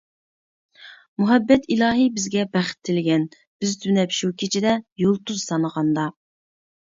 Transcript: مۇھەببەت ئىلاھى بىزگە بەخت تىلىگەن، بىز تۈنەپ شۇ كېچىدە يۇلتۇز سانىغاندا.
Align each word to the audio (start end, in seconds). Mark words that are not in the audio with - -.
مۇھەببەت 1.23 1.67
ئىلاھى 1.73 2.07
بىزگە 2.15 2.45
بەخت 2.55 2.79
تىلىگەن، 2.89 3.27
بىز 3.65 3.77
تۈنەپ 3.83 4.15
شۇ 4.21 4.29
كېچىدە 4.45 4.73
يۇلتۇز 5.05 5.45
سانىغاندا. 5.51 6.07